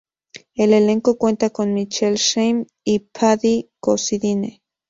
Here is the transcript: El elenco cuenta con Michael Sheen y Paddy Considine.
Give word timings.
El 0.55 0.73
elenco 0.73 1.15
cuenta 1.19 1.51
con 1.51 1.75
Michael 1.75 2.15
Sheen 2.15 2.65
y 2.83 3.01
Paddy 3.13 3.69
Considine. 3.79 4.63